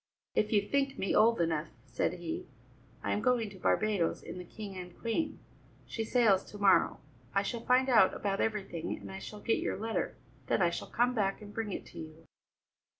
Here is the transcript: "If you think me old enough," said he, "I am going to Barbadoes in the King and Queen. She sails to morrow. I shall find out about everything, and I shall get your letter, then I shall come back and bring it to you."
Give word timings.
"If 0.33 0.51
you 0.51 0.67
think 0.67 0.97
me 0.97 1.13
old 1.15 1.39
enough," 1.39 1.67
said 1.85 2.13
he, 2.13 2.47
"I 3.03 3.13
am 3.13 3.21
going 3.21 3.51
to 3.51 3.59
Barbadoes 3.59 4.23
in 4.23 4.39
the 4.39 4.43
King 4.43 4.75
and 4.75 4.97
Queen. 4.99 5.37
She 5.85 6.03
sails 6.03 6.43
to 6.45 6.57
morrow. 6.57 7.01
I 7.35 7.43
shall 7.43 7.61
find 7.63 7.87
out 7.87 8.15
about 8.15 8.41
everything, 8.41 8.97
and 8.97 9.11
I 9.11 9.19
shall 9.19 9.41
get 9.41 9.59
your 9.59 9.77
letter, 9.77 10.17
then 10.47 10.59
I 10.59 10.71
shall 10.71 10.89
come 10.89 11.13
back 11.13 11.39
and 11.39 11.53
bring 11.53 11.71
it 11.71 11.85
to 11.85 11.99
you." 11.99 12.25